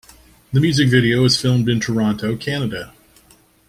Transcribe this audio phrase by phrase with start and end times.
[0.51, 2.91] The music video was filmed in Toronto, Canada.